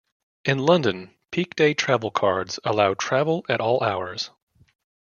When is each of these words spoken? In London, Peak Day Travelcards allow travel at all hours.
In 0.45 0.57
London, 0.57 1.13
Peak 1.29 1.55
Day 1.55 1.75
Travelcards 1.75 2.57
allow 2.63 2.95
travel 2.95 3.45
at 3.47 3.61
all 3.61 3.83
hours. 3.83 4.31